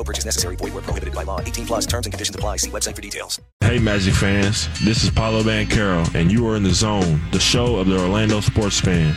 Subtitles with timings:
[0.00, 0.56] No purchase necessary.
[0.56, 1.42] Void where prohibited by law.
[1.42, 2.56] 18 plus terms and conditions apply.
[2.56, 3.38] See website for details.
[3.60, 4.66] Hey, Magic fans.
[4.82, 8.40] This is Paolo Banchero, and you are in the zone, the show of the Orlando
[8.40, 9.14] sports fan.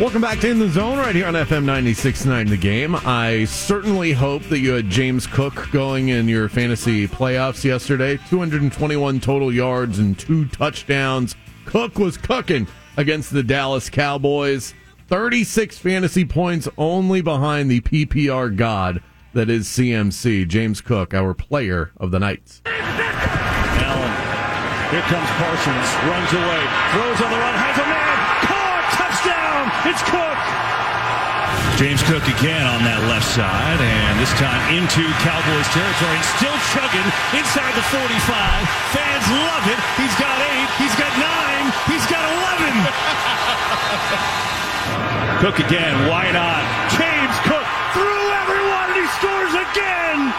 [0.00, 2.96] Welcome back to In the Zone right here on FM 96.9 The Game.
[2.96, 8.18] I certainly hope that you had James Cook going in your fantasy playoffs yesterday.
[8.28, 11.36] 221 total yards and two touchdowns.
[11.64, 12.66] Cook was cooking
[12.96, 14.74] against the Dallas Cowboys.
[15.06, 19.00] 36 fantasy points only behind the PPR god
[19.32, 20.48] that is CMC.
[20.48, 22.60] James Cook, our player of the night.
[22.66, 24.10] Allen.
[24.90, 25.88] Here comes Parsons.
[26.10, 26.66] Runs away.
[26.90, 27.54] Throws on the run.
[27.54, 28.03] Has a man.
[29.84, 29.92] Caught.
[29.92, 29.92] Touchdown.
[29.92, 30.38] It's Cook.
[31.76, 36.16] James Cook again on that left side, and this time into Cowboys territory.
[36.16, 38.14] and Still chugging inside the 45.
[38.94, 39.80] Fans love it.
[39.98, 40.70] He's got eight.
[40.78, 41.66] He's got nine.
[41.90, 42.70] He's got 11.
[45.42, 46.08] Cook again.
[46.08, 46.62] Why not?
[46.94, 50.32] James Cook through everyone, and he scores again.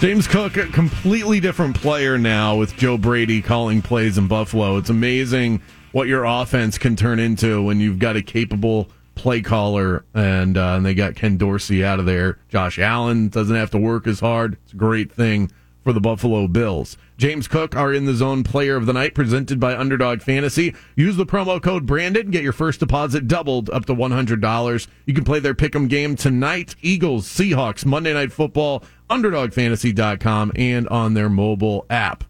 [0.00, 4.76] James Cook, a completely different player now with Joe Brady calling plays in Buffalo.
[4.76, 5.62] It's amazing
[5.92, 10.74] what your offense can turn into when you've got a capable play caller, and, uh,
[10.76, 12.38] and they got Ken Dorsey out of there.
[12.48, 14.56] Josh Allen doesn't have to work as hard.
[14.64, 15.50] It's a great thing
[15.82, 16.96] for the Buffalo Bills.
[17.18, 20.74] James Cook, our in the zone player of the night, presented by Underdog Fantasy.
[20.96, 24.86] Use the promo code Brandon, get your first deposit doubled up to $100.
[25.06, 26.74] You can play their pick'em game tonight.
[26.82, 32.24] Eagles, Seahawks, Monday Night Football, UnderdogFantasy.com, and on their mobile app.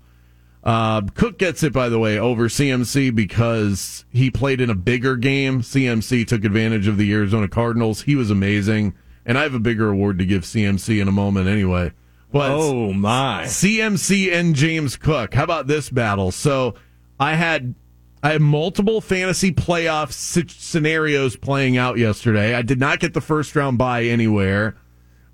[0.64, 5.16] Uh, Cook gets it, by the way, over CMC because he played in a bigger
[5.16, 5.60] game.
[5.62, 8.02] CMC took advantage of the Arizona Cardinals.
[8.02, 8.94] He was amazing.
[9.26, 11.92] And I have a bigger award to give CMC in a moment anyway.
[12.30, 13.44] But oh my.
[13.44, 15.34] CMC and James Cook.
[15.34, 16.30] How about this battle?
[16.30, 16.74] So
[17.20, 17.74] I had
[18.22, 22.54] I had multiple fantasy playoff scenarios playing out yesterday.
[22.54, 24.76] I did not get the first round bye anywhere.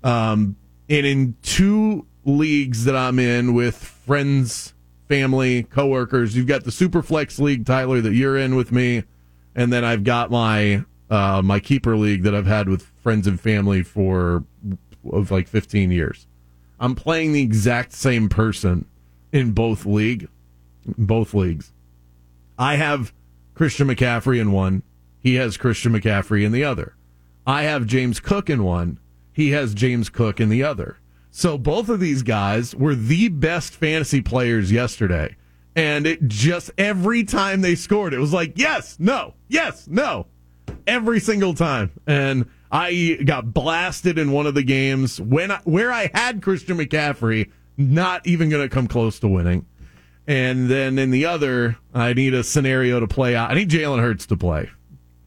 [0.03, 0.55] Um,
[0.89, 4.73] and in two leagues that I'm in with friends,
[5.09, 9.03] family, coworkers, you've got the Superflex League, Tyler, that you're in with me,
[9.55, 13.39] and then I've got my uh, my keeper league that I've had with friends and
[13.39, 14.43] family for
[15.11, 16.27] of like 15 years.
[16.79, 18.85] I'm playing the exact same person
[19.33, 20.29] in both league,
[20.85, 21.73] both leagues.
[22.57, 23.11] I have
[23.55, 24.83] Christian McCaffrey in one.
[25.19, 26.95] He has Christian McCaffrey in the other.
[27.45, 28.99] I have James Cook in one.
[29.33, 30.99] He has James Cook in the other.
[31.31, 35.35] So both of these guys were the best fantasy players yesterday.
[35.75, 40.27] And it just every time they scored, it was like, yes, no, yes, no.
[40.87, 41.91] Every single time.
[42.07, 46.77] And I got blasted in one of the games when I, where I had Christian
[46.77, 49.65] McCaffrey, not even going to come close to winning.
[50.27, 53.49] And then in the other, I need a scenario to play out.
[53.49, 54.69] I need Jalen Hurts to play.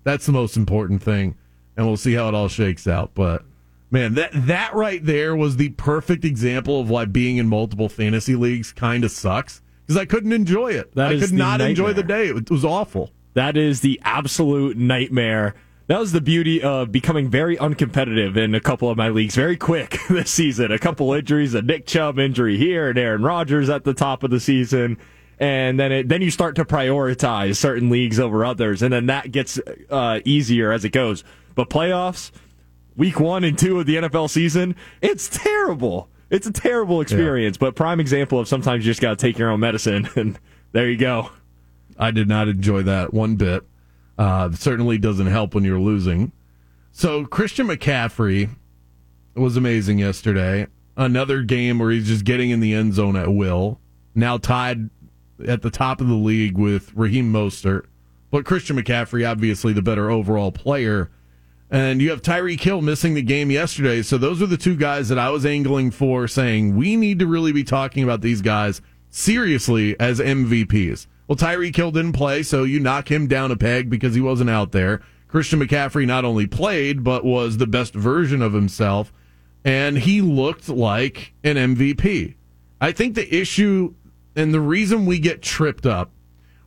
[0.04, 1.36] That's the most important thing,
[1.76, 3.12] and we'll see how it all shakes out.
[3.14, 3.44] But
[3.92, 8.34] man, that that right there was the perfect example of why being in multiple fantasy
[8.34, 10.94] leagues kind of sucks because I couldn't enjoy it.
[10.94, 11.69] That I could not nightmare.
[11.69, 12.28] enjoy the day.
[12.28, 13.10] It was awful.
[13.34, 15.54] That is the absolute nightmare
[15.88, 19.56] that was the beauty of becoming very uncompetitive in a couple of my leagues very
[19.56, 20.70] quick this season.
[20.70, 24.31] A couple injuries, a Nick Chubb injury here, and Aaron Rodgers at the top of
[24.31, 24.97] the season.
[25.38, 29.32] And then it, then you start to prioritize certain leagues over others, and then that
[29.32, 29.58] gets
[29.91, 31.25] uh, easier as it goes.
[31.56, 32.31] But playoffs,
[32.97, 36.08] week one and two of the NFL season, it's terrible.
[36.30, 37.66] It's a terrible experience, yeah.
[37.66, 40.38] but prime example of sometimes you just got to take your own medicine, and
[40.72, 41.31] there you go.
[41.98, 43.64] I did not enjoy that one bit.
[44.19, 46.32] Uh, certainly doesn't help when you're losing.
[46.93, 48.50] So Christian McCaffrey
[49.34, 50.67] was amazing yesterday.
[50.96, 53.81] Another game where he's just getting in the end zone at will.
[54.14, 54.90] Now tied
[55.46, 57.87] at the top of the league with Raheem Mostert.
[58.31, 61.11] But Christian McCaffrey, obviously the better overall player.
[61.72, 64.02] And you have Tyreek Hill missing the game yesterday.
[64.02, 67.26] So those are the two guys that I was angling for, saying we need to
[67.26, 71.06] really be talking about these guys seriously as MVPs.
[71.26, 74.50] Well, Tyreek Hill didn't play, so you knock him down a peg because he wasn't
[74.50, 75.00] out there.
[75.28, 79.10] Christian McCaffrey not only played, but was the best version of himself,
[79.64, 82.34] and he looked like an MVP.
[82.82, 83.94] I think the issue
[84.36, 86.10] and the reason we get tripped up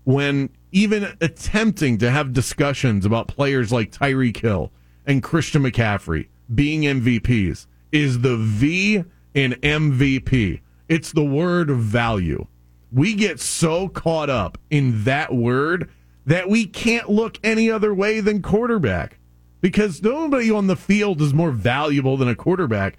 [0.03, 4.71] when even attempting to have discussions about players like Tyreek Hill
[5.05, 9.03] and Christian McCaffrey being MVPs is the V
[9.33, 10.61] in MVP.
[10.87, 12.47] It's the word value.
[12.91, 15.89] We get so caught up in that word
[16.25, 19.19] that we can't look any other way than quarterback
[19.61, 22.97] because nobody on the field is more valuable than a quarterback.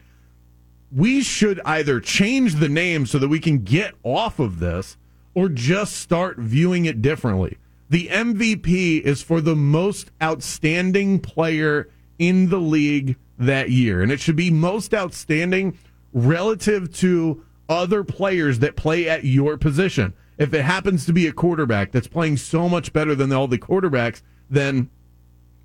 [0.92, 4.96] We should either change the name so that we can get off of this
[5.34, 7.56] or just start viewing it differently.
[7.88, 11.88] The MVP is for the most outstanding player
[12.18, 15.78] in the league that year, and it should be most outstanding
[16.12, 20.14] relative to other players that play at your position.
[20.38, 23.58] If it happens to be a quarterback that's playing so much better than all the
[23.58, 24.90] quarterbacks, then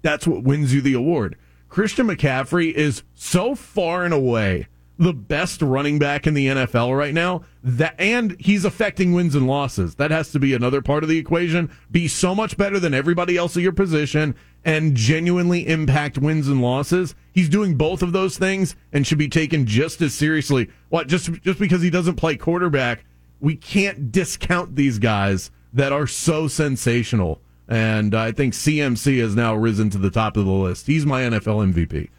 [0.01, 1.38] that's what wins you the award.
[1.69, 7.13] Christian McCaffrey is so far and away the best running back in the NFL right
[7.13, 7.41] now.
[7.63, 9.95] That and he's affecting wins and losses.
[9.95, 11.71] That has to be another part of the equation.
[11.89, 16.61] Be so much better than everybody else at your position and genuinely impact wins and
[16.61, 17.15] losses.
[17.33, 20.69] He's doing both of those things and should be taken just as seriously.
[20.89, 23.03] What just just because he doesn't play quarterback,
[23.39, 27.41] we can't discount these guys that are so sensational.
[27.67, 30.88] And I think CMC has now risen to the top of the list.
[30.88, 32.09] He's my NFL MVP.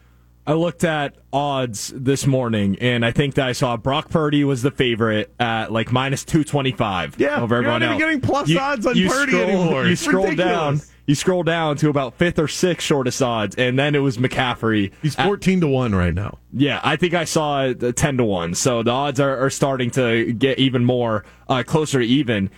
[0.45, 4.63] I looked at odds this morning, and I think that I saw Brock Purdy was
[4.63, 7.15] the favorite at like minus two twenty five.
[7.19, 8.01] Yeah, over everyone you're not else.
[8.03, 9.87] even getting plus you, odds on you Purdy scroll, anymore.
[9.87, 10.81] You scroll ridiculous.
[10.81, 10.89] down.
[11.07, 14.93] You scroll down to about fifth or sixth shortest odds, and then it was McCaffrey.
[15.01, 16.39] He's at- fourteen to one right now.
[16.53, 18.55] yeah, I think I saw it, ten to one.
[18.55, 22.51] So the odds are, are starting to get even more uh, closer to even.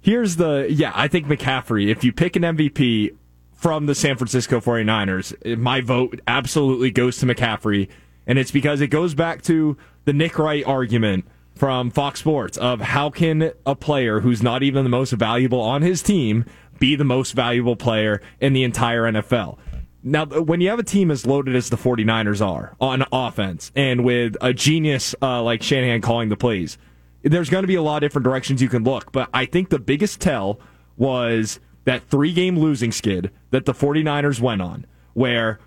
[0.00, 1.88] Here's the yeah, I think McCaffrey.
[1.88, 3.16] If you pick an MVP
[3.56, 7.88] from the San Francisco 49ers, my vote absolutely goes to McCaffrey,
[8.26, 11.24] and it's because it goes back to the Nick Wright argument
[11.54, 15.80] from Fox Sports of how can a player who's not even the most valuable on
[15.82, 16.44] his team
[16.78, 19.58] be the most valuable player in the entire NFL.
[20.02, 24.04] Now, when you have a team as loaded as the 49ers are on offense and
[24.04, 26.78] with a genius uh, like Shanahan calling the plays,
[27.22, 29.10] there's going to be a lot of different directions you can look.
[29.10, 30.60] But I think the biggest tell
[30.96, 35.58] was that three game losing skid that the 49ers went on, where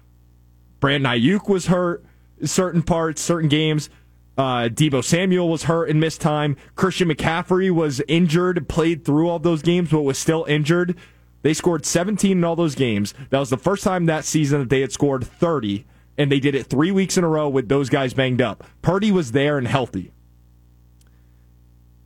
[0.80, 2.06] Brandon Aiyuk was hurt
[2.44, 3.90] certain parts, certain games.
[4.38, 6.56] Uh, Deebo Samuel was hurt and missed time.
[6.76, 10.96] Christian McCaffrey was injured, played through all those games, but was still injured.
[11.42, 13.16] They scored 17 in all those games.
[13.32, 15.84] That was the first time that season that they had scored 30,
[16.16, 18.64] and they did it three weeks in a row with those guys banged up.
[18.84, 20.14] Purdy was there and healthy.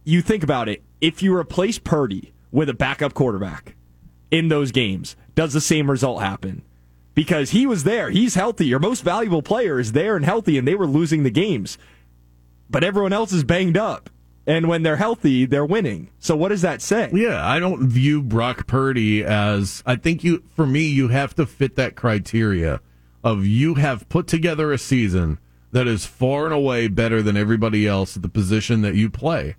[0.06, 0.82] You think about it.
[1.02, 3.76] If you replace Purdy with a backup quarterback
[4.32, 6.64] in those games, does the same result happen?
[7.16, 8.10] Because he was there.
[8.10, 8.66] He's healthy.
[8.66, 11.78] Your most valuable player is there and healthy, and they were losing the games.
[12.70, 14.10] But everyone else is banged up.
[14.46, 16.10] And when they're healthy, they're winning.
[16.20, 17.10] So what does that say?
[17.14, 19.82] Yeah, I don't view Brock Purdy as.
[19.86, 22.82] I think you, for me, you have to fit that criteria
[23.24, 25.40] of you have put together a season
[25.72, 29.56] that is far and away better than everybody else at the position that you play.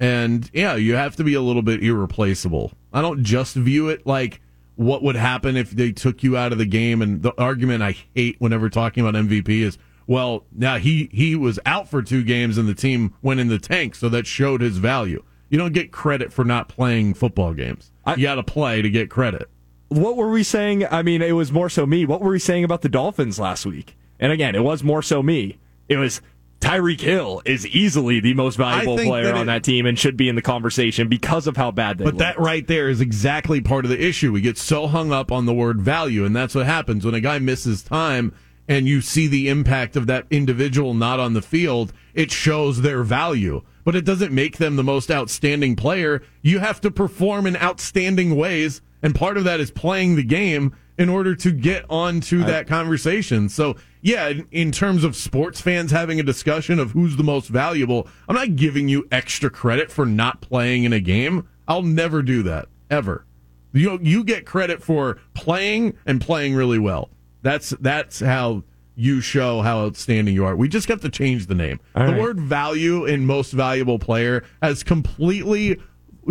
[0.00, 2.72] And yeah, you have to be a little bit irreplaceable.
[2.92, 4.40] I don't just view it like
[4.82, 7.00] what would happen if they took you out of the game.
[7.02, 11.58] And the argument I hate whenever talking about MVP is, well, now he he was
[11.64, 14.78] out for two games and the team went in the tank, so that showed his
[14.78, 15.22] value.
[15.48, 17.90] You don't get credit for not playing football games.
[18.04, 19.48] I- you got to play to get credit.
[19.88, 20.86] What were we saying?
[20.90, 22.06] I mean, it was more so me.
[22.06, 23.94] What were we saying about the Dolphins last week?
[24.18, 25.58] And again, it was more so me.
[25.88, 26.22] It was
[26.62, 30.16] Tyreek Hill is easily the most valuable player that on it- that team and should
[30.16, 32.18] be in the conversation because of how bad they But look.
[32.20, 34.32] that right there is exactly part of the issue.
[34.32, 37.20] We get so hung up on the word value, and that's what happens when a
[37.20, 38.32] guy misses time
[38.68, 43.02] and you see the impact of that individual not on the field, it shows their
[43.02, 43.60] value.
[43.84, 46.22] But it doesn't make them the most outstanding player.
[46.42, 50.72] You have to perform in outstanding ways, and part of that is playing the game
[50.96, 53.48] in order to get onto that conversation.
[53.48, 57.48] So, yeah, in, in terms of sports fans having a discussion of who's the most
[57.48, 61.48] valuable, I'm not giving you extra credit for not playing in a game.
[61.68, 63.24] I'll never do that ever.
[63.72, 67.10] You you get credit for playing and playing really well.
[67.42, 70.54] That's that's how you show how outstanding you are.
[70.54, 71.80] We just have to change the name.
[71.94, 72.20] All the right.
[72.20, 75.80] word value in most valuable player has completely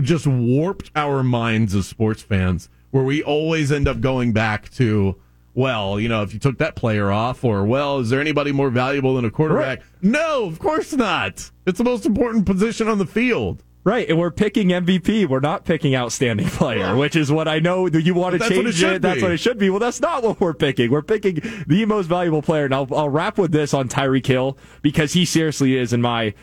[0.01, 5.15] just warped our minds as sports fans where we always end up going back to
[5.53, 8.69] well, you know, if you took that player off or well, is there anybody more
[8.69, 9.81] valuable than a quarterback?
[10.01, 11.51] No, of course not.
[11.65, 13.63] It's the most important position on the field.
[13.83, 15.27] Right, and we're picking MVP.
[15.27, 18.83] We're not picking outstanding player, which is what I know that you want to change
[18.83, 19.01] it it.
[19.01, 19.23] That's be.
[19.23, 19.71] what it should be.
[19.71, 20.91] Well, that's not what we're picking.
[20.91, 22.65] We're picking the most valuable player.
[22.65, 26.35] And I'll, I'll wrap with this on Tyreek Hill because he seriously is in my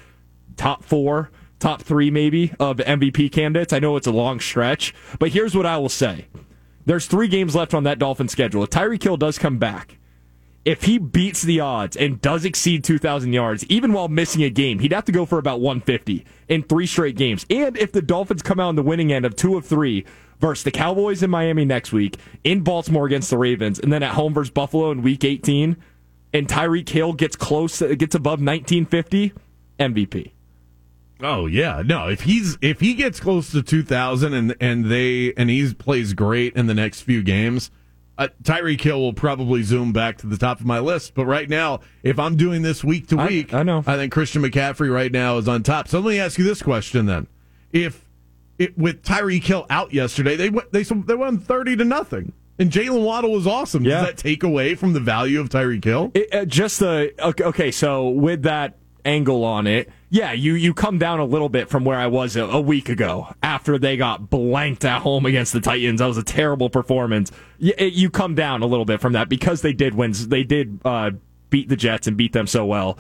[0.56, 3.72] top four top three maybe of MVP candidates.
[3.72, 6.26] I know it's a long stretch, but here's what I will say.
[6.88, 8.62] There's three games left on that Dolphin schedule.
[8.62, 9.98] If Tyreek Hill does come back,
[10.64, 14.78] if he beats the odds and does exceed 2,000 yards, even while missing a game,
[14.78, 17.44] he'd have to go for about 150 in three straight games.
[17.50, 20.06] And if the Dolphins come out on the winning end of two of three
[20.40, 24.14] versus the Cowboys in Miami next week, in Baltimore against the Ravens, and then at
[24.14, 25.76] home versus Buffalo in Week 18,
[26.32, 29.34] and Tyreek Hill gets close, gets above 1950,
[29.78, 30.30] MVP.
[31.20, 32.08] Oh yeah, no.
[32.08, 36.12] If he's if he gets close to two thousand and and they and he plays
[36.12, 37.70] great in the next few games,
[38.16, 41.14] uh, Tyreek Hill will probably zoom back to the top of my list.
[41.14, 43.82] But right now, if I'm doing this week to week, I, I know.
[43.86, 45.88] I think Christian McCaffrey right now is on top.
[45.88, 47.26] So let me ask you this question then:
[47.72, 48.08] If
[48.58, 52.32] it, with Tyreek Hill out yesterday, they went they they won thirty to nothing.
[52.60, 53.84] And Jaylen Waddle was awesome.
[53.84, 54.00] Yeah.
[54.00, 56.10] Does that take away from the value of Tyreek Hill?
[56.14, 57.70] It, uh, just the okay, okay.
[57.70, 61.84] So with that angle on it, yeah, you you come down a little bit from
[61.84, 65.60] where I was a, a, week ago after they got blanked at home against the
[65.60, 66.00] Titans.
[66.00, 67.32] That was a terrible performance.
[67.58, 70.12] You, it, you come down a little bit from that because they did win.
[70.12, 71.12] They did uh,
[71.50, 72.98] beat the Jets and beat them so well.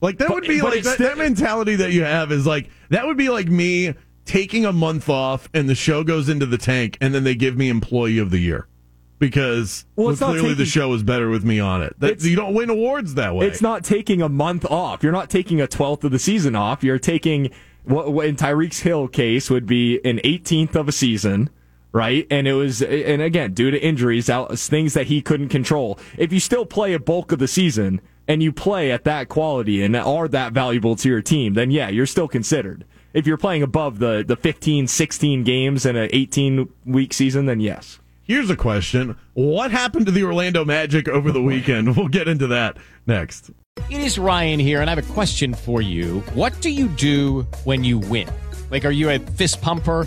[0.00, 3.06] Like that But- would be like that, that mentality that you have is like that
[3.06, 6.96] would be like me taking a month off and the show goes into the tank
[7.00, 8.68] and then they give me employee of the year
[9.22, 11.94] because Well, clearly the show is better with me on it.
[12.00, 13.46] That, you don't win awards that way.
[13.46, 15.04] It's not taking a month off.
[15.04, 16.82] You're not taking a twelfth of the season off.
[16.82, 17.52] You're taking
[17.84, 21.50] what, what in Tyreek's Hill case would be an 18th of a season.
[21.92, 25.98] Right, and it was, and again, due to injuries, out things that he couldn't control.
[26.16, 29.84] If you still play a bulk of the season and you play at that quality
[29.84, 32.86] and are that valuable to your team, then yeah, you're still considered.
[33.12, 37.60] If you're playing above the the 15, 16 games in an 18 week season, then
[37.60, 38.00] yes.
[38.24, 41.96] Here's a question: What happened to the Orlando Magic over the weekend?
[41.96, 42.76] We'll get into that
[43.06, 43.50] next.
[43.90, 46.20] It is Ryan here, and I have a question for you.
[46.34, 48.28] What do you do when you win?
[48.70, 50.06] Like, are you a fist pumper?